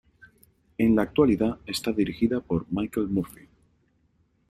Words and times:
En 0.79 0.95
la 0.95 1.03
actualidad 1.03 1.59
está 1.67 1.91
dirigida 1.91 2.39
por 2.39 2.65
Michael 2.71 3.07
Murphy. 3.09 3.47